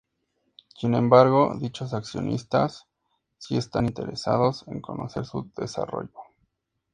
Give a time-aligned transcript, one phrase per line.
[0.73, 2.87] Sin embargo, dichos accionistas
[3.37, 6.11] sí están interesados en conocer su desarrollo.